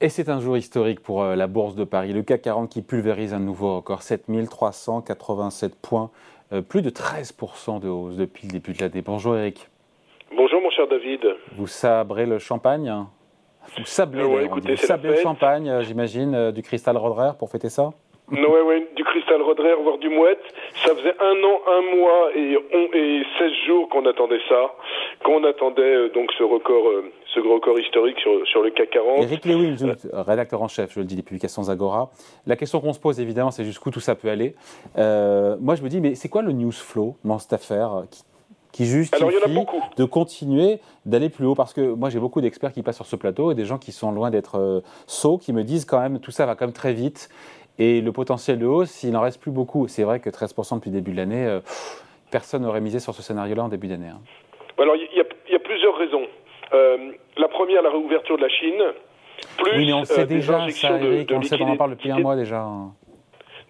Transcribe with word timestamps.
Et 0.00 0.10
c'est 0.10 0.28
un 0.28 0.38
jour 0.38 0.56
historique 0.56 1.00
pour 1.00 1.24
euh, 1.24 1.34
la 1.34 1.48
Bourse 1.48 1.74
de 1.74 1.82
Paris. 1.82 2.12
Le 2.12 2.22
CAC 2.22 2.42
40 2.42 2.70
qui 2.70 2.82
pulvérise 2.82 3.34
un 3.34 3.40
nouveau 3.40 3.74
record, 3.76 4.02
7387 4.02 5.74
points, 5.74 6.12
euh, 6.52 6.62
plus 6.62 6.82
de 6.82 6.90
13% 6.90 7.80
de 7.80 7.88
hausse 7.88 8.14
depuis 8.14 8.46
le 8.46 8.52
début 8.52 8.74
de 8.74 8.80
l'année. 8.80 9.02
Bonjour 9.02 9.36
Eric. 9.36 9.68
Bonjour 10.36 10.62
mon 10.62 10.70
cher 10.70 10.86
David. 10.86 11.20
Vous 11.56 11.66
sabrez 11.66 12.26
le 12.26 12.38
champagne 12.38 13.06
Vous 13.76 13.84
sablez, 13.86 14.22
vous 14.22 14.76
sablez 14.76 15.10
le 15.10 15.16
champagne, 15.16 15.68
euh, 15.68 15.82
j'imagine, 15.82 16.52
du 16.52 16.62
cristal 16.62 16.96
Rodrer 16.96 17.32
pour 17.36 17.50
fêter 17.50 17.68
ça? 17.68 17.90
Non, 18.30 18.50
ouais, 18.50 18.62
ouais, 18.62 18.88
du 18.94 19.04
cristal 19.04 19.40
Rodrer, 19.42 19.74
voire 19.82 19.98
du 19.98 20.08
mouette. 20.08 20.42
Ça 20.84 20.94
faisait 20.94 21.14
un 21.20 21.44
an, 21.44 21.60
un 21.66 21.96
mois 21.96 22.30
et, 22.34 22.58
on, 22.74 22.88
et 22.94 23.22
16 23.38 23.52
jours 23.66 23.88
qu'on 23.88 24.04
attendait 24.06 24.40
ça, 24.48 24.74
qu'on 25.24 25.44
attendait 25.44 26.10
donc 26.10 26.30
ce 26.36 26.42
record 26.44 26.84
ce 27.34 27.40
record 27.40 27.78
historique 27.78 28.18
sur, 28.20 28.46
sur 28.46 28.62
le 28.62 28.70
CAC 28.70 28.90
40. 28.90 29.22
Eric 29.22 29.44
Lewin, 29.44 29.76
rédacteur 30.12 30.62
en 30.62 30.68
chef, 30.68 30.94
je 30.94 31.00
le 31.00 31.06
dis, 31.06 31.16
des 31.16 31.22
publications 31.22 31.62
Zagora. 31.62 32.10
La 32.46 32.56
question 32.56 32.80
qu'on 32.80 32.92
se 32.92 33.00
pose, 33.00 33.20
évidemment, 33.20 33.50
c'est 33.50 33.64
jusqu'où 33.64 33.90
tout 33.90 34.00
ça 34.00 34.14
peut 34.14 34.28
aller. 34.28 34.54
Euh, 34.96 35.56
moi, 35.60 35.74
je 35.74 35.82
me 35.82 35.88
dis, 35.88 36.00
mais 36.00 36.14
c'est 36.14 36.28
quoi 36.28 36.42
le 36.42 36.52
news 36.52 36.72
flow 36.72 37.16
dans 37.24 37.38
cette 37.38 37.52
affaire 37.52 38.04
qui, 38.10 38.22
qui 38.72 38.84
justifie 38.86 39.24
de 39.96 40.04
continuer 40.04 40.80
d'aller 41.04 41.28
plus 41.28 41.46
haut? 41.46 41.54
Parce 41.54 41.74
que 41.74 41.92
moi, 41.92 42.08
j'ai 42.10 42.18
beaucoup 42.18 42.40
d'experts 42.40 42.72
qui 42.72 42.82
passent 42.82 42.96
sur 42.96 43.06
ce 43.06 43.16
plateau 43.16 43.52
et 43.52 43.54
des 43.54 43.64
gens 43.64 43.78
qui 43.78 43.92
sont 43.92 44.10
loin 44.10 44.30
d'être 44.30 44.58
euh, 44.58 44.80
sots, 45.06 45.38
qui 45.38 45.52
me 45.52 45.64
disent 45.64 45.84
quand 45.84 46.00
même, 46.00 46.20
tout 46.20 46.30
ça 46.30 46.46
va 46.46 46.54
quand 46.54 46.66
même 46.66 46.74
très 46.74 46.94
vite. 46.94 47.28
Et 47.78 48.00
le 48.00 48.12
potentiel 48.12 48.58
de 48.58 48.66
hausse, 48.66 49.02
il 49.04 49.12
n'en 49.12 49.20
reste 49.20 49.40
plus 49.40 49.50
beaucoup. 49.50 49.86
C'est 49.88 50.02
vrai 50.02 50.20
que 50.20 50.30
13% 50.30 50.76
depuis 50.76 50.90
le 50.90 50.96
début 50.96 51.12
de 51.12 51.16
l'année, 51.16 51.46
euh, 51.46 51.60
personne 52.30 52.62
n'aurait 52.62 52.80
misé 52.80 52.98
sur 52.98 53.14
ce 53.14 53.22
scénario-là 53.22 53.64
en 53.64 53.68
début 53.68 53.86
d'année. 53.86 54.08
Hein. 54.08 54.20
Alors, 54.78 54.96
il 54.96 55.02
y, 55.02 55.52
y, 55.52 55.54
a 55.54 55.58
plusieurs 55.58 55.96
raisons. 55.96 56.26
Euh, 56.72 57.12
la 57.36 57.48
première, 57.48 57.82
la 57.82 57.90
réouverture 57.90 58.36
de 58.36 58.42
la 58.42 58.48
Chine. 58.48 58.82
Plus, 59.58 59.78
oui, 59.78 59.86
mais 59.86 59.92
on 59.92 60.04
sait 60.04 60.22
euh, 60.22 60.26
déjà 60.26 60.68
ça, 60.70 60.98
Eric, 61.00 61.30
on 61.32 61.42
sait, 61.42 61.56
on 61.60 61.68
en 61.68 61.76
parle 61.76 61.90
depuis 61.92 62.10
un 62.10 62.18
mois 62.18 62.36
déjà. 62.36 62.66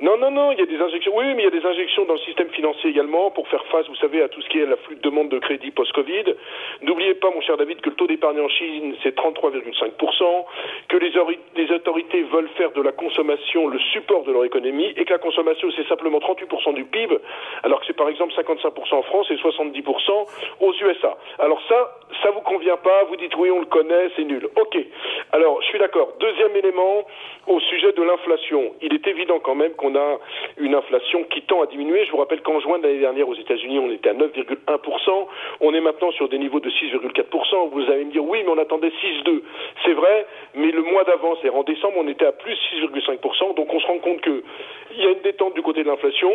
Non, 0.00 0.16
non, 0.16 0.30
non, 0.30 0.52
il 0.52 0.58
y 0.60 0.62
a 0.62 0.66
des 0.66 0.80
injections. 0.80 1.12
Oui, 1.16 1.24
mais 1.34 1.42
il 1.42 1.44
y 1.44 1.48
a 1.48 1.60
des 1.60 1.66
injections 1.66 2.04
dans 2.04 2.12
le 2.12 2.20
système 2.20 2.48
financier 2.50 2.90
également 2.90 3.32
pour 3.32 3.48
faire 3.48 3.64
face, 3.66 3.88
vous 3.88 3.96
savez, 3.96 4.22
à 4.22 4.28
tout 4.28 4.40
ce 4.40 4.48
qui 4.48 4.60
est 4.60 4.66
l'afflux 4.66 4.94
de 4.94 5.00
demande 5.00 5.28
de 5.28 5.40
crédit 5.40 5.72
post-Covid. 5.72 6.36
N'oubliez 6.82 7.14
pas, 7.14 7.30
mon 7.30 7.40
cher 7.40 7.56
David, 7.56 7.80
que 7.80 7.90
le 7.90 7.96
taux 7.96 8.06
d'épargne 8.06 8.40
en 8.40 8.48
Chine, 8.48 8.94
c'est 9.02 9.16
33,5%, 9.16 10.44
que 10.88 10.96
les, 10.98 11.72
autorités 11.72 12.22
veulent 12.22 12.48
faire 12.56 12.70
de 12.70 12.80
la 12.80 12.92
consommation 12.92 13.66
le 13.66 13.80
support 13.92 14.22
de 14.22 14.30
leur 14.30 14.44
économie 14.44 14.92
et 14.96 15.04
que 15.04 15.12
la 15.12 15.18
consommation, 15.18 15.68
c'est 15.74 15.88
simplement 15.88 16.18
38% 16.18 16.74
du 16.74 16.84
PIB, 16.84 17.18
alors 17.64 17.80
que 17.80 17.86
c'est 17.86 17.96
par 17.96 18.08
exemple 18.08 18.32
55% 18.34 18.94
en 18.94 19.02
France 19.02 19.26
et 19.30 19.34
70% 19.34 19.82
aux 20.60 20.72
USA. 20.74 21.18
Alors 21.40 21.60
ça, 21.68 21.98
ça 22.22 22.30
vous 22.30 22.40
convient 22.42 22.76
pas, 22.76 23.04
vous 23.08 23.16
dites 23.16 23.36
oui, 23.36 23.50
on 23.50 23.60
le 23.60 23.66
connaît, 23.66 24.10
c'est 24.14 24.24
nul. 24.24 24.48
Ok. 24.60 24.78
Alors, 25.32 25.60
je 25.62 25.66
suis 25.66 25.78
d'accord. 25.78 26.14
Deuxième 26.20 26.54
élément, 26.56 27.04
au 27.46 27.60
sujet 27.60 27.92
de 27.92 28.02
l'inflation. 28.02 28.74
Il 28.82 28.94
est 28.94 29.06
évident 29.06 29.40
quand 29.40 29.54
même 29.54 29.72
on 29.88 29.96
a 29.96 30.18
une 30.58 30.74
inflation 30.74 31.24
qui 31.24 31.42
tend 31.42 31.62
à 31.62 31.66
diminuer. 31.66 32.04
Je 32.04 32.10
vous 32.10 32.18
rappelle 32.18 32.42
qu'en 32.42 32.60
juin 32.60 32.78
de 32.78 32.84
l'année 32.84 33.00
dernière 33.00 33.28
aux 33.28 33.34
États-Unis, 33.34 33.78
on 33.78 33.90
était 33.90 34.10
à 34.10 34.14
9,1%. 34.14 35.26
On 35.60 35.74
est 35.74 35.80
maintenant 35.80 36.10
sur 36.12 36.28
des 36.28 36.38
niveaux 36.38 36.60
de 36.60 36.70
6,4%. 36.70 37.70
Vous 37.70 37.82
allez 37.90 38.04
me 38.04 38.12
dire 38.12 38.24
oui, 38.24 38.42
mais 38.44 38.50
on 38.50 38.58
attendait 38.58 38.88
6,2. 38.88 39.42
C'est 39.84 39.94
vrai, 39.94 40.26
mais 40.54 40.70
le 40.70 40.82
mois 40.82 41.04
d'avant, 41.04 41.34
c'est 41.42 41.50
en 41.50 41.62
décembre, 41.62 41.94
on 41.98 42.08
était 42.08 42.26
à 42.26 42.32
plus 42.32 42.54
6,5%. 42.74 43.54
Donc 43.54 43.72
on 43.72 43.80
se 43.80 43.86
rend 43.86 43.98
compte 43.98 44.20
qu'il 44.20 44.42
y 44.98 45.06
a 45.06 45.10
une 45.10 45.20
détente 45.20 45.54
du 45.54 45.62
côté 45.62 45.82
de 45.82 45.88
l'inflation 45.88 46.32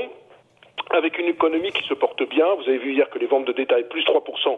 avec 0.94 1.18
une 1.18 1.28
économie 1.28 1.72
qui 1.72 1.84
se 1.88 1.94
porte 1.94 2.22
bien. 2.30 2.46
Vous 2.56 2.70
avez 2.70 2.78
vu 2.78 2.94
hier 2.94 3.10
que 3.10 3.20
les 3.20 3.26
ventes 3.26 3.46
de 3.46 3.54
détail, 3.54 3.84
plus 3.90 4.04
3%, 4.04 4.58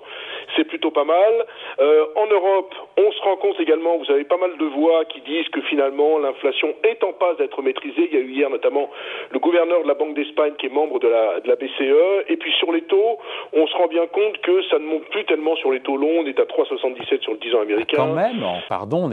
c'est 0.55 0.65
plutôt 0.65 0.91
pas 0.91 1.05
mal. 1.05 1.33
Euh, 1.79 2.05
en 2.15 2.27
Europe, 2.27 2.75
on 2.97 3.11
se 3.11 3.21
rend 3.21 3.37
compte 3.37 3.59
également, 3.59 3.97
vous 3.97 4.11
avez 4.11 4.25
pas 4.25 4.37
mal 4.37 4.57
de 4.57 4.65
voix 4.65 5.05
qui 5.05 5.21
disent 5.21 5.47
que 5.49 5.61
finalement 5.61 6.19
l'inflation 6.19 6.73
est 6.83 7.03
en 7.03 7.13
passe 7.13 7.37
d'être 7.37 7.61
maîtrisée. 7.61 8.09
Il 8.11 8.13
y 8.13 8.17
a 8.17 8.19
eu 8.19 8.31
hier 8.31 8.49
notamment 8.49 8.89
le 9.31 9.39
gouverneur 9.39 9.83
de 9.83 9.87
la 9.87 9.93
Banque 9.93 10.15
d'Espagne 10.15 10.53
qui 10.59 10.65
est 10.65 10.69
membre 10.69 10.99
de 10.99 11.07
la, 11.07 11.39
de 11.39 11.47
la 11.47 11.55
BCE. 11.55 12.29
Et 12.29 12.37
puis 12.37 12.51
sur 12.59 12.71
les 12.71 12.81
taux, 12.81 13.17
on 13.53 13.65
se 13.67 13.75
rend 13.75 13.87
bien 13.87 14.07
compte 14.07 14.37
que 14.41 14.61
ça 14.69 14.77
ne 14.79 14.85
monte 14.85 15.05
plus 15.09 15.25
tellement 15.25 15.55
sur 15.55 15.71
les 15.71 15.79
taux 15.79 15.97
longs. 15.97 16.19
On 16.19 16.25
est 16.25 16.39
à 16.39 16.43
3,77 16.43 17.21
sur 17.21 17.33
le 17.33 17.39
10 17.39 17.55
ans 17.55 17.61
américain. 17.61 17.97
Quand 17.97 18.13
même, 18.13 18.43
pardon, 18.67 19.09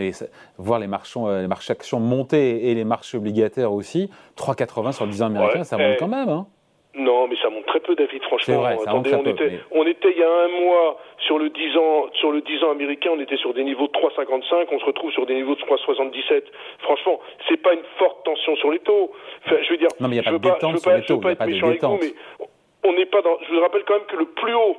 voir 0.58 0.78
les, 0.80 0.86
marchés, 0.86 1.20
euh, 1.20 1.42
les 1.42 1.48
marchés 1.48 1.72
actions 1.72 2.00
monter 2.00 2.70
et 2.70 2.74
les 2.74 2.84
marchés 2.84 3.16
obligataires 3.16 3.72
aussi, 3.72 4.10
3,80 4.36 4.92
sur 4.92 5.04
le 5.04 5.12
10 5.12 5.22
ans 5.22 5.26
américain, 5.26 5.64
ça 5.64 5.76
monte 5.76 5.98
quand 5.98 6.08
même. 6.08 6.28
Hein. 6.28 6.46
Non, 6.94 7.26
mais 7.26 7.36
ça 7.42 7.48
monte 7.48 7.64
très 7.66 7.80
peu, 7.80 7.94
David, 7.94 8.22
franchement. 8.24 8.60
Vrai, 8.60 8.76
Attendez, 8.86 9.14
on, 9.14 9.24
était, 9.24 9.60
on 9.70 9.86
était 9.86 10.10
il 10.10 10.18
y 10.18 10.22
a 10.22 10.30
un 10.30 10.48
mois 10.48 11.00
sur 11.26 11.38
le 11.38 11.48
10 11.48 11.76
ans, 11.78 12.06
sur 12.12 12.30
le 12.32 12.42
10 12.42 12.64
ans 12.64 12.70
américain, 12.70 13.10
on 13.14 13.20
était 13.20 13.38
sur 13.38 13.54
des 13.54 13.64
niveaux 13.64 13.86
de 13.86 13.92
3,55, 13.92 14.66
on 14.70 14.78
se 14.78 14.84
retrouve 14.84 15.10
sur 15.10 15.24
des 15.24 15.34
niveaux 15.34 15.54
de 15.54 15.60
3,77. 15.60 16.42
Franchement, 16.80 17.18
c'est 17.48 17.56
pas 17.56 17.72
une 17.72 17.84
forte 17.98 18.24
tension 18.26 18.56
sur 18.56 18.70
les 18.70 18.80
taux. 18.80 19.10
Enfin, 19.46 19.56
je 19.62 19.70
veux 19.70 19.78
dire, 19.78 19.88
non, 20.00 20.08
mais 20.08 20.16
il 20.16 20.20
n'y 20.20 20.26
a 20.26 20.30
pas 20.30 20.38
de 20.38 20.38
détente 20.38 20.78
sur 20.78 20.92
les 20.92 21.02
taux, 21.02 21.20
il 21.22 21.26
n'y 21.26 21.32
a 21.32 21.36
pas 21.36 21.46
de 21.46 21.72
détente. 21.72 22.00
mais 22.02 22.46
on 22.84 22.92
n'est 22.92 23.06
pas 23.06 23.22
dans, 23.22 23.38
je 23.48 23.54
vous 23.54 23.60
rappelle 23.60 23.84
quand 23.86 23.94
même 23.94 24.06
que 24.06 24.16
le 24.16 24.26
plus 24.26 24.54
haut 24.54 24.76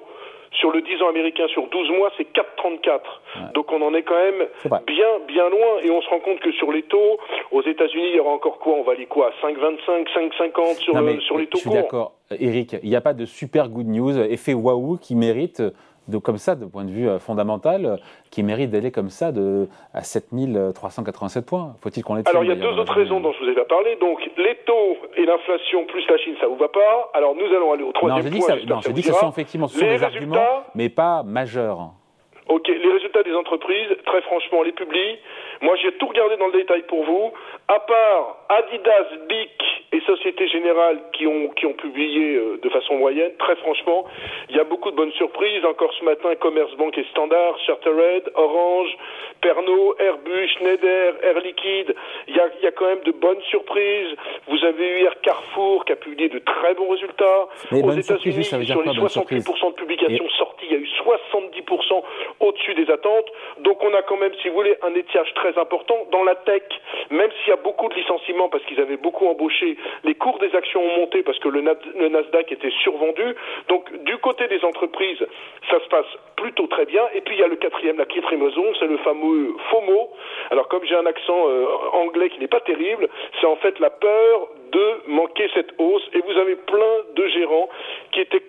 sur 0.54 0.72
le 0.72 0.82
10 0.82 1.02
ans 1.02 1.10
américain 1.10 1.48
sur 1.48 1.68
12 1.68 1.92
mois, 1.92 2.12
c'est 2.18 2.28
4,34. 2.34 3.54
Donc 3.54 3.72
on 3.72 3.82
en 3.82 3.94
est 3.94 4.04
quand 4.04 4.16
même 4.16 4.48
bien, 4.86 5.08
bien 5.28 5.50
loin. 5.50 5.80
Et 5.84 5.90
on 5.90 6.02
se 6.02 6.10
rend 6.10 6.20
compte 6.20 6.40
que 6.40 6.52
sur 6.52 6.72
les 6.72 6.84
taux, 6.84 7.18
aux 7.52 7.62
États-Unis, 7.62 8.10
il 8.10 8.16
y 8.16 8.20
aura 8.20 8.32
encore 8.32 8.60
quoi? 8.60 8.74
On 8.74 8.84
va 8.84 8.94
aller 8.94 9.06
quoi? 9.06 9.32
5,25, 9.42 10.08
5,50 10.14 10.76
sur, 10.80 10.94
sur 11.22 11.38
les 11.38 11.48
taux 11.48 11.58
Je 11.58 11.62
suis 11.62 11.70
d'accord. 11.70 12.14
Eric, 12.40 12.76
il 12.82 12.90
n'y 12.90 12.96
a 12.96 13.02
pas 13.02 13.14
de 13.14 13.26
super 13.26 13.70
good 13.70 13.88
news, 13.88 14.18
effet 14.18 14.54
waouh 14.54 14.98
qui 14.98 15.16
mérite 15.16 15.62
de, 16.08 16.18
comme 16.18 16.38
ça, 16.38 16.56
de 16.56 16.66
point 16.66 16.84
de 16.84 16.92
vue 16.92 17.08
euh, 17.08 17.20
fondamental, 17.20 18.00
qui 18.32 18.44
mérite 18.44 18.72
d'aller 18.72 18.92
comme 18.92 19.10
ça 19.10 19.32
de, 19.32 19.68
à 19.94 20.04
7387 20.04 21.46
points 21.46 21.76
Faut-il 21.82 22.04
qu'on 22.04 22.16
les 22.16 22.24
Alors, 22.28 22.44
il 22.44 22.50
y 22.50 22.52
a 22.52 22.56
deux 22.56 22.78
autres 22.78 22.94
raisons 22.94 23.20
dont 23.20 23.32
je 23.34 23.44
vous 23.44 23.50
ai 23.50 23.66
parlé. 23.66 23.96
Donc, 24.00 24.20
les 24.38 24.58
taux 24.66 24.98
et 25.16 25.26
l'inflation 25.26 25.86
plus 25.86 26.06
la 26.10 26.18
Chine, 26.18 26.36
ça 26.40 26.48
vous 26.48 26.58
va 26.58 26.68
pas. 26.68 27.12
Alors, 27.14 27.36
nous 27.36 27.46
allons 27.56 27.72
aller 27.72 27.84
au 27.84 27.92
troisième 27.92 28.34
non, 28.34 28.40
point. 28.40 28.56
non, 28.68 28.82
j'ai 28.82 28.94
dit 28.94 29.02
que 29.02 29.08
ce 29.08 29.14
sont 29.14 29.30
effectivement 29.30 29.68
ce 29.68 29.80
sont 29.80 29.86
des 29.86 30.04
arguments, 30.04 30.64
mais 30.76 30.90
pas 30.90 31.24
majeurs. 31.24 31.94
Ok, 32.50 32.68
les 32.68 32.92
résultats 32.92 33.24
des 33.24 33.34
entreprises, 33.34 33.88
très 34.06 34.22
franchement, 34.22 34.64
les 34.64 34.74
publient. 34.74 35.18
Moi, 35.62 35.76
j'ai 35.82 35.94
tout 35.94 36.08
regardé 36.08 36.36
dans 36.38 36.48
le 36.48 36.54
détail 36.54 36.84
pour 36.84 37.04
vous. 37.04 37.32
À 37.68 37.80
part 37.80 38.38
Adidas, 38.50 39.16
Bic 39.30 39.84
et 39.94 40.02
Société 40.02 40.48
Générale 40.48 41.00
qui 41.14 41.28
ont, 41.28 41.50
qui 41.50 41.66
ont 41.66 41.74
publié 41.74 42.36
euh, 42.36 42.60
de 42.62 42.70
façon 42.70 42.96
moyenne, 42.96 43.32
très 43.38 43.56
franchement, 43.58 44.06
il 44.50 44.56
y 44.56 44.60
a 44.60 44.64
beaucoup 44.64 44.92
de 44.92 44.96
bonnes 44.96 45.12
surprises. 45.14 45.64
Encore 45.64 45.94
ce 46.00 46.04
matin, 46.04 46.36
Commerce 46.36 46.76
Bank 46.76 46.98
et 46.98 47.06
Standard, 47.12 47.58
Chartered, 47.66 48.32
Orange, 48.36 48.90
Pernod, 49.42 49.96
Airbus, 50.00 50.48
Schneider, 50.58 51.14
Air 51.24 51.40
Liquide. 51.40 51.96
Il 52.28 52.36
y 52.36 52.40
a, 52.40 52.50
il 52.60 52.64
y 52.64 52.68
a 52.68 52.72
quand 52.72 52.88
même 52.88 53.04
de 53.06 53.12
bonnes 53.12 53.42
surprises. 53.50 54.16
Vous 54.48 54.64
avez 54.66 54.88
eu 54.88 55.00
hier 55.02 55.14
Carrefour 55.22 55.86
qui 55.86 55.94
a 55.94 55.96
publié 55.96 56.30
de 56.30 56.40
très 56.40 56.74
bons 56.74 56.90
résultats. 56.90 57.48
Aux 57.72 57.92
États-Unis, 57.92 58.44
sur 58.44 58.58
les 58.58 58.66
68% 58.66 59.70
de 59.70 59.76
publications 59.76 60.30
sorties, 60.38 60.53
y 60.74 60.76
a 60.76 60.80
eu 60.80 60.90
70% 61.06 62.04
au-dessus 62.40 62.74
des 62.74 62.90
attentes. 62.92 63.28
Donc 63.60 63.84
on 63.84 63.94
a 63.94 64.02
quand 64.02 64.18
même, 64.18 64.34
si 64.42 64.50
vous 64.50 64.56
voulez, 64.56 64.76
un 64.82 64.94
étiage 64.96 65.34
très 65.36 65.58
important 65.58 65.98
dans 66.12 66.24
la 66.24 66.36
tech. 66.36 66.64
Même 67.10 67.30
s'il 67.40 67.50
y 67.50 67.54
a 67.54 67.58
beaucoup 67.58 67.90
de 67.90 67.96
licenciements 67.96 68.50
parce 68.50 68.64
qu'ils 68.66 68.80
avaient 68.80 68.98
beaucoup 68.98 69.28
embauché, 69.28 69.78
les 70.04 70.16
cours 70.16 70.40
des 70.40 70.56
actions 70.56 70.84
ont 70.84 70.98
monté 70.98 71.24
parce 71.24 71.40
que 71.40 71.50
le, 71.50 71.62
Nasdaq 71.62 72.52
était 72.52 72.72
survendu. 72.84 73.36
Donc 73.68 73.92
du 74.04 74.18
côté 74.18 74.48
des 74.48 74.64
entreprises, 74.66 75.26
ça 75.70 75.80
se 75.80 75.88
passe 75.88 76.06
plutôt 76.36 76.68
très 76.68 76.86
bien. 76.86 77.04
Et 77.14 77.22
puis 77.22 77.36
il 77.36 77.40
y 77.40 77.44
a 77.44 77.48
le 77.48 77.56
quatrième, 77.56 77.98
la 77.98 78.06
quatrième 78.06 78.44
raison, 78.44 78.66
c'est 78.80 78.88
le 78.88 78.98
fameux 78.98 79.54
FOMO. 79.70 80.10
Alors 80.52 80.68
comme 80.68 80.84
j'ai 80.86 80.96
un 80.96 81.06
accent 81.06 81.48
euh, 81.48 81.66
anglais 81.94 82.30
qui 82.30 82.40
n'est 82.40 82.48
pas 82.48 82.62
terrible, 82.62 83.08
c'est 83.40 83.48
en 83.48 83.56
fait 83.58 83.80
la 83.80 83.90
peur 83.90 84.48
de 84.72 85.02
manquer 85.08 85.50
cette 85.54 85.74
hausse. 85.78 86.04
Et 86.14 86.20
vous 86.22 86.38
avez 86.38 86.56
plein 86.56 86.96
de 87.16 87.28
gérants 87.28 87.70
qui 88.12 88.22
étaient 88.22 88.42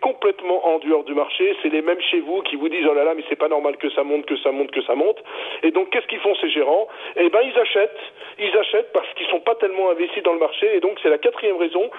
en 0.42 0.78
dehors 0.78 1.04
du 1.04 1.14
marché. 1.14 1.56
C'est 1.62 1.68
les 1.68 1.82
mêmes 1.82 2.00
chez 2.00 2.20
vous 2.20 2.42
qui 2.42 2.56
vous 2.56 2.68
disent 2.68 2.86
oh 2.88 2.94
là 2.94 3.04
là, 3.04 3.14
mais 3.14 3.24
c'est 3.28 3.36
pas 3.36 3.48
normal 3.48 3.76
que 3.76 3.90
ça 3.90 4.02
monte, 4.04 4.26
que 4.26 4.36
ça 4.38 4.52
monte, 4.52 4.70
que 4.70 4.82
ça 4.82 4.94
monte. 4.94 5.22
Et 5.62 5.70
donc 5.70 5.90
qu'est-ce 5.90 6.06
qu'ils 6.06 6.20
font 6.20 6.34
ces 6.36 6.50
gérants? 6.50 6.88
Eh 7.16 7.28
ben 7.28 7.40
ils 7.42 7.58
achètent, 7.58 7.98
ils 8.38 8.56
achètent 8.56 8.92
parce 8.92 9.12
qu'ils 9.14 9.26
sont 9.26 9.40
pas 9.40 9.54
tellement 9.56 9.90
investis 9.90 10.22
dans 10.22 10.32
le 10.32 10.40
marché. 10.40 10.76
Et 10.76 10.80
donc 10.80 10.98
c'est 11.02 11.10
la 11.10 11.18
quatrième 11.18 11.56
raison 11.56 11.90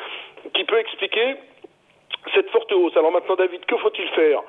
qui 0.53 0.63
peut 0.63 0.79
expliquer 0.79 1.35
cette 2.33 2.49
forte 2.49 2.71
hausse. 2.71 2.95
Alors 2.97 3.11
maintenant, 3.11 3.35
David, 3.35 3.65
que 3.65 3.77
faut-il 3.77 4.07
faire? 4.09 4.41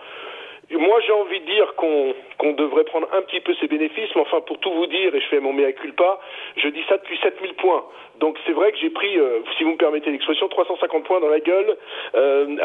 Moi, 0.70 0.98
j'ai 1.06 1.12
envie 1.12 1.40
de 1.40 1.46
dire 1.46 1.74
qu'on 1.76 2.52
devrait 2.52 2.84
prendre 2.84 3.06
un 3.12 3.22
petit 3.22 3.40
peu 3.40 3.54
ces 3.60 3.68
bénéfices, 3.68 4.10
mais 4.16 4.22
enfin, 4.22 4.40
pour 4.40 4.58
tout 4.58 4.72
vous 4.72 4.86
dire, 4.86 5.14
et 5.14 5.20
je 5.20 5.26
fais 5.26 5.38
mon 5.38 5.52
mea 5.52 5.72
culpa, 5.72 6.18
je 6.56 6.68
dis 6.68 6.82
ça 6.88 6.96
depuis 6.96 7.18
7000 7.22 7.54
points. 7.54 7.84
Donc 8.18 8.36
c'est 8.46 8.52
vrai 8.52 8.72
que 8.72 8.78
j'ai 8.78 8.90
pris, 8.90 9.18
euh, 9.18 9.40
si 9.56 9.64
vous 9.64 9.72
me 9.72 9.76
permettez 9.76 10.10
l'expression, 10.10 10.48
350 10.48 11.04
points 11.04 11.20
dans 11.20 11.28
la 11.28 11.40
gueule 11.40 11.76
euh, 12.14 12.56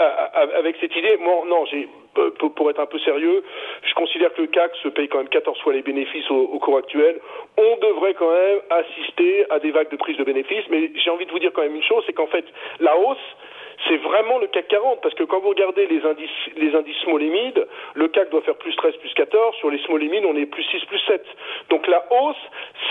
avec 0.58 0.78
cette 0.80 0.96
idée. 0.96 1.18
Moi, 1.18 1.44
non, 1.48 1.66
j'ai 1.66 1.88
euh, 2.18 2.32
pour 2.32 2.70
être 2.70 2.80
un 2.80 2.86
peu 2.86 3.00
sérieux, 3.00 3.44
je 3.84 3.94
considère 3.94 4.34
que 4.34 4.42
le 4.42 4.48
CAC 4.48 4.76
se 4.84 4.90
paye 4.90 5.08
quand 5.08 5.20
même 5.20 5.30
14 5.30 5.60
fois 5.62 5.74
les 5.74 5.82
bénéfices 5.82 6.30
au, 6.32 6.42
au 6.54 6.60
cours 6.60 6.78
actuel. 6.78 7.20
On 7.58 7.78
devrait 7.78 8.16
quand 8.16 8.32
même 8.32 8.60
assister 8.70 9.46
à 9.50 9.60
des 9.60 9.72
vagues 9.72 9.92
de 9.92 9.98
prise 9.98 10.18
de 10.18 10.24
bénéfices, 10.24 10.66
mais 10.70 10.92
j'ai 10.96 11.10
envie 11.10 11.26
de 11.26 11.32
vous 11.32 11.40
dire 11.40 11.52
quand 11.54 11.62
même 11.62 11.76
une 11.76 11.84
chose, 11.84 12.04
c'est 12.08 12.14
qu'en 12.14 12.28
fait, 12.28 12.46
la 12.80 12.98
hausse, 12.98 13.18
c'est 13.88 13.98
vraiment 13.98 14.38
le 14.40 14.48
CAC 14.48 14.68
40, 14.68 15.02
parce 15.02 15.14
que 15.16 15.24
quand 15.24 15.40
vous 15.40 15.50
regardez 15.50 15.88
les 15.88 16.06
indices, 16.06 16.30
les 16.58 16.76
indices 16.76 16.98
small 17.04 17.22
le 17.22 18.08
CAC 18.08 18.30
doit 18.30 18.42
faire 18.42 18.56
plus 18.56 18.76
13, 18.76 18.96
plus 18.98 19.14
14, 19.14 19.56
sur 19.58 19.70
les 19.70 19.80
small 19.80 20.02
on 20.26 20.36
est 20.36 20.46
plus 20.46 20.64
6, 20.64 20.86
plus 20.86 21.00
7. 21.08 21.24
Donc 21.70 21.88
la 21.88 22.04
hausse, 22.12 22.42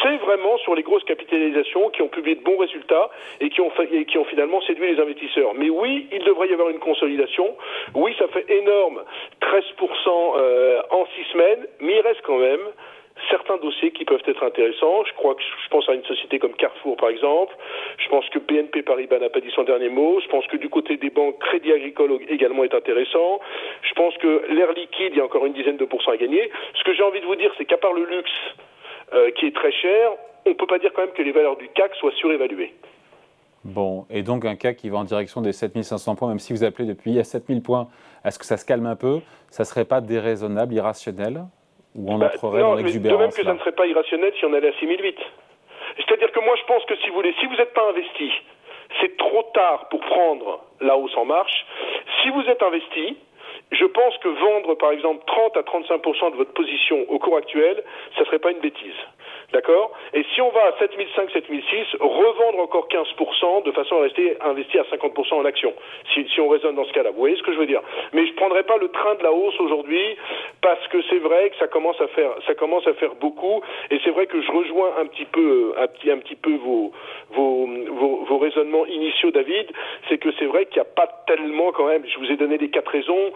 c'est 0.02 0.16
vraiment 0.18 0.56
sur 0.58 0.74
les 0.74 0.82
grosses 0.82 1.04
capitalisations 1.04 1.90
qui 1.90 2.02
ont 2.02 2.08
publié 2.08 2.36
de 2.36 2.42
bons 2.42 2.56
résultats 2.56 3.10
et 3.40 3.50
qui 3.50 3.60
ont, 3.60 3.70
qui 4.06 4.18
ont 4.18 4.24
finalement 4.24 4.60
séduit 4.62 4.94
les 4.94 5.00
investisseurs. 5.00 5.54
Mais 5.54 5.70
oui, 5.70 6.06
il 6.12 6.22
devrait 6.24 6.48
y 6.48 6.52
avoir 6.52 6.70
une 6.70 6.78
consolidation. 6.78 7.56
Oui, 7.94 8.14
ça 8.18 8.28
fait 8.28 8.44
énorme, 8.50 9.02
13% 9.42 10.34
euh, 10.36 10.82
en 10.90 11.06
6 11.06 11.32
semaines, 11.32 11.66
mais 11.80 11.96
il 11.96 12.00
reste 12.00 12.22
quand 12.22 12.38
même 12.38 12.60
certains 13.30 13.56
dossiers 13.58 13.92
qui 13.92 14.04
peuvent 14.04 14.22
être 14.26 14.42
intéressants. 14.42 15.04
Je 15.04 15.68
pense 15.70 15.88
à 15.88 15.94
une 15.94 16.04
société 16.04 16.38
comme 16.38 16.52
Carrefour 16.54 16.96
par 16.96 17.08
exemple. 17.08 17.54
Je 17.98 18.08
pense 18.08 18.28
que 18.28 18.38
BNP 18.38 18.82
Paribas 18.82 19.18
n'a 19.18 19.30
pas 19.30 19.40
dit 19.40 19.50
son 19.54 19.62
dernier 19.62 19.88
mot. 19.88 20.20
Je 20.20 20.28
pense 20.28 20.46
que 20.48 20.56
du 20.56 20.68
côté 20.68 20.96
des 20.96 21.10
banques, 21.10 21.38
Crédit 21.38 21.72
Agricole 21.72 22.18
également 22.28 22.64
est 22.64 22.74
intéressant. 22.74 23.40
Je 23.82 23.94
pense 23.94 24.16
que 24.18 24.46
l'air 24.52 24.72
liquide, 24.72 25.12
il 25.12 25.16
y 25.16 25.20
a 25.20 25.24
encore 25.24 25.46
une 25.46 25.52
dizaine 25.52 25.76
de 25.76 25.84
pourcents 25.84 26.12
à 26.12 26.16
gagner. 26.16 26.50
Ce 26.74 26.84
que 26.84 26.92
j'ai 26.92 27.02
envie 27.02 27.20
de 27.20 27.26
vous 27.26 27.36
dire, 27.36 27.52
c'est 27.56 27.64
qu'à 27.64 27.78
part 27.78 27.92
le 27.92 28.04
luxe 28.04 28.30
euh, 29.14 29.30
qui 29.32 29.46
est 29.46 29.54
très 29.54 29.72
cher, 29.72 30.10
on 30.46 30.50
ne 30.50 30.54
peut 30.54 30.66
pas 30.66 30.78
dire 30.78 30.92
quand 30.92 31.02
même 31.02 31.12
que 31.12 31.22
les 31.22 31.32
valeurs 31.32 31.56
du 31.56 31.68
CAC 31.68 31.94
soient 31.96 32.12
surévaluées. 32.12 32.74
Bon, 33.64 34.06
et 34.08 34.22
donc 34.22 34.46
un 34.46 34.56
CAC 34.56 34.76
qui 34.78 34.88
va 34.88 34.98
en 34.98 35.04
direction 35.04 35.42
des 35.42 35.52
7500 35.52 36.16
points, 36.16 36.28
même 36.28 36.38
si 36.38 36.54
vous 36.54 36.64
appelez 36.64 36.88
depuis 36.88 37.18
à 37.18 37.24
7000 37.24 37.62
points, 37.62 37.88
est-ce 38.24 38.38
que 38.38 38.46
ça 38.46 38.56
se 38.56 38.64
calme 38.64 38.86
un 38.86 38.96
peu? 38.96 39.20
Ça 39.50 39.64
ne 39.64 39.66
serait 39.66 39.84
pas 39.84 40.00
déraisonnable, 40.00 40.74
irrationnel? 40.74 41.44
Ou 41.94 42.12
on 42.12 42.18
bah, 42.18 42.30
entrerait 42.34 42.60
dans 42.60 42.74
l'exubérance 42.74 43.18
De 43.18 43.22
même 43.22 43.32
que 43.32 43.44
ça 43.44 43.54
ne 43.54 43.58
serait 43.58 43.72
pas 43.72 43.86
irrationnel 43.86 44.32
si 44.38 44.44
on 44.44 44.52
allait 44.52 44.68
à 44.68 44.78
6008. 44.78 45.18
C'est-à-dire 45.96 46.30
que 46.32 46.40
moi, 46.40 46.54
je 46.56 46.64
pense 46.66 46.84
que 46.84 46.96
si 46.96 47.08
vous 47.08 47.16
voulez, 47.16 47.34
si 47.40 47.46
vous 47.46 47.56
n'êtes 47.56 47.74
pas 47.74 47.88
investi, 47.88 48.30
c'est 49.00 49.16
trop 49.16 49.42
tard 49.54 49.88
pour 49.88 50.00
prendre 50.00 50.60
la 50.80 50.96
hausse 50.96 51.16
en 51.16 51.24
marche. 51.24 51.66
Si 52.22 52.30
vous 52.30 52.42
êtes 52.42 52.62
investi, 52.62 53.16
je 53.72 53.84
pense 53.84 54.16
que 54.18 54.28
vendre, 54.28 54.74
par 54.74 54.92
exemple, 54.92 55.24
30 55.26 55.56
à 55.56 55.60
35% 55.62 56.32
de 56.32 56.36
votre 56.36 56.52
position 56.52 57.06
au 57.08 57.18
cours 57.18 57.36
actuel, 57.36 57.82
ça 58.16 58.24
serait 58.24 58.38
pas 58.38 58.50
une 58.50 58.60
bêtise. 58.60 58.98
D'accord 59.52 59.90
Et 60.14 60.24
si 60.34 60.40
on 60.40 60.50
va 60.50 60.60
à 60.66 60.78
7005, 60.78 61.30
7006, 61.30 61.96
revendre 61.98 62.60
encore 62.60 62.86
15% 62.88 63.64
de 63.64 63.72
façon 63.72 63.96
à 63.96 64.02
rester 64.02 64.36
investi 64.42 64.78
à 64.78 64.82
50% 64.84 65.34
en 65.34 65.44
action, 65.44 65.74
si, 66.14 66.24
si 66.28 66.40
on 66.40 66.48
raisonne 66.48 66.76
dans 66.76 66.84
ce 66.84 66.92
cas-là. 66.92 67.10
Vous 67.10 67.18
voyez 67.18 67.36
ce 67.36 67.42
que 67.42 67.52
je 67.52 67.58
veux 67.58 67.66
dire? 67.66 67.80
Mais 68.12 68.26
je 68.26 68.30
ne 68.30 68.36
prendrai 68.36 68.62
pas 68.62 68.76
le 68.76 68.88
train 68.88 69.16
de 69.16 69.24
la 69.24 69.32
hausse 69.32 69.58
aujourd'hui 69.58 70.16
parce 70.62 70.86
que 70.88 71.02
c'est 71.10 71.18
vrai 71.18 71.50
que 71.50 71.56
ça 71.56 71.66
commence 71.66 72.00
à 72.00 72.06
faire, 72.08 72.30
ça 72.46 72.54
commence 72.54 72.86
à 72.86 72.94
faire 72.94 73.14
beaucoup 73.16 73.60
et 73.90 73.98
c'est 74.04 74.10
vrai 74.10 74.26
que 74.26 74.40
je 74.40 74.52
rejoins 74.52 74.92
un 75.00 75.06
petit 75.06 75.24
peu, 75.24 75.74
un 75.76 75.88
petit, 75.88 76.10
un 76.12 76.18
petit 76.18 76.36
peu 76.36 76.54
vos, 76.54 76.92
vos, 77.30 77.66
vos, 78.28 78.38
raisonnements 78.38 78.86
initiaux, 78.86 79.32
David. 79.32 79.66
C'est 80.08 80.18
que 80.18 80.30
c'est 80.38 80.46
vrai 80.46 80.66
qu'il 80.66 80.76
n'y 80.76 80.88
a 80.88 80.92
pas 80.94 81.08
tellement 81.26 81.72
quand 81.72 81.86
même, 81.86 82.04
je 82.06 82.18
vous 82.18 82.30
ai 82.30 82.36
donné 82.36 82.56
des 82.56 82.70
quatre 82.70 82.90
raisons, 82.90 83.32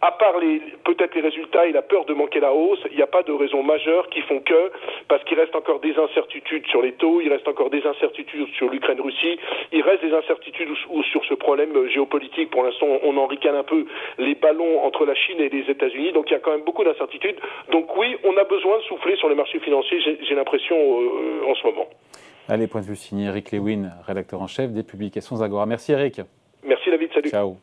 à 0.00 0.12
part 0.12 0.38
les, 0.38 0.60
peut-être 0.84 1.14
les 1.14 1.20
résultats 1.20 1.66
et 1.66 1.72
la 1.72 1.82
peur 1.82 2.06
de 2.06 2.14
manquer 2.14 2.40
la 2.40 2.52
hausse, 2.52 2.80
il 2.90 2.96
n'y 2.96 3.02
a 3.02 3.06
pas 3.06 3.22
de 3.22 3.32
raisons 3.32 3.62
majeures 3.62 4.08
qui 4.08 4.22
font 4.22 4.40
que, 4.40 4.72
parce 5.08 5.22
qu'il 5.24 5.38
reste 5.38 5.54
encore 5.58 5.80
des 5.80 5.94
incertitudes 5.98 6.66
sur 6.66 6.80
les 6.80 6.92
taux, 6.92 7.20
il 7.20 7.28
reste 7.28 7.46
encore 7.48 7.70
des 7.70 7.84
incertitudes 7.84 8.46
sur 8.56 8.70
l'Ukraine-Russie, 8.70 9.38
il 9.72 9.82
reste 9.82 10.02
des 10.04 10.14
incertitudes 10.14 10.68
ou 10.90 11.02
sur 11.02 11.24
ce 11.24 11.34
problème 11.34 11.72
géopolitique. 11.88 12.50
Pour 12.50 12.62
l'instant, 12.62 12.86
on 13.02 13.16
en 13.16 13.26
ricane 13.26 13.56
un 13.56 13.64
peu 13.64 13.84
les 14.18 14.34
ballons 14.34 14.84
entre 14.84 15.04
la 15.04 15.14
Chine 15.14 15.40
et 15.40 15.48
les 15.48 15.70
États-Unis, 15.70 16.12
donc 16.12 16.30
il 16.30 16.32
y 16.32 16.36
a 16.36 16.40
quand 16.40 16.52
même 16.52 16.64
beaucoup 16.64 16.84
d'incertitudes. 16.84 17.36
Donc 17.70 17.96
oui, 17.96 18.16
on 18.24 18.36
a 18.36 18.44
besoin 18.44 18.78
de 18.78 18.82
souffler 18.84 19.16
sur 19.16 19.28
les 19.28 19.34
marchés 19.34 19.60
financiers, 19.60 20.00
j'ai 20.00 20.34
l'impression, 20.34 20.76
euh, 20.76 21.50
en 21.50 21.54
ce 21.54 21.66
moment. 21.66 21.88
Allez, 22.48 22.66
point 22.66 22.80
de 22.80 22.86
vue 22.86 22.96
signé 22.96 23.26
Eric 23.26 23.52
Lewin, 23.52 23.90
rédacteur 24.06 24.40
en 24.40 24.46
chef 24.46 24.72
des 24.72 24.82
publications 24.82 25.42
Agora. 25.42 25.66
Merci 25.66 25.92
Eric. 25.92 26.20
Merci 26.64 26.90
David, 26.90 27.12
salut. 27.12 27.30
Ciao. 27.30 27.56